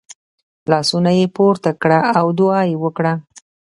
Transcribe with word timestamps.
لاسونه 0.71 1.11
یې 1.19 1.25
پورته 1.35 1.71
کړه 1.81 1.99
او 2.19 2.25
دعا 2.39 2.61
یې 2.69 2.75
وکړه. 2.83 3.13